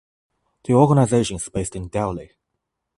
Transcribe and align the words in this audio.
The 0.63 0.73
organization 0.73 1.35
is 1.35 1.47
based 1.47 1.75
in 1.75 1.87
Delhi. 1.89 2.31